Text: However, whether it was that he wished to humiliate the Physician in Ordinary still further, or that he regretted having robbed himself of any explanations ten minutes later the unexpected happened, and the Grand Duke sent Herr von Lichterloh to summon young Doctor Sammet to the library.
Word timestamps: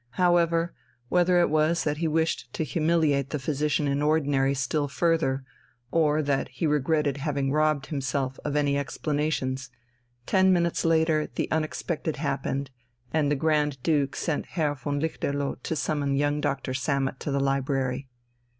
However, 0.17 0.73
whether 1.09 1.39
it 1.41 1.49
was 1.51 1.83
that 1.83 1.97
he 1.97 2.07
wished 2.07 2.51
to 2.53 2.63
humiliate 2.63 3.29
the 3.29 3.37
Physician 3.37 3.87
in 3.87 4.01
Ordinary 4.01 4.55
still 4.55 4.87
further, 4.87 5.43
or 5.91 6.23
that 6.23 6.47
he 6.47 6.65
regretted 6.65 7.17
having 7.17 7.51
robbed 7.51 7.85
himself 7.85 8.39
of 8.43 8.55
any 8.55 8.79
explanations 8.79 9.69
ten 10.25 10.51
minutes 10.51 10.83
later 10.85 11.27
the 11.27 11.47
unexpected 11.51 12.15
happened, 12.15 12.71
and 13.13 13.29
the 13.29 13.35
Grand 13.35 13.83
Duke 13.83 14.15
sent 14.15 14.47
Herr 14.47 14.73
von 14.73 14.99
Lichterloh 14.99 15.57
to 15.61 15.75
summon 15.75 16.15
young 16.15 16.41
Doctor 16.41 16.73
Sammet 16.73 17.19
to 17.19 17.29
the 17.29 17.39
library. 17.39 18.07